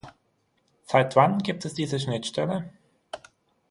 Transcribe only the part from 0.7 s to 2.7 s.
Seit wann gibt es diese Schnittstelle?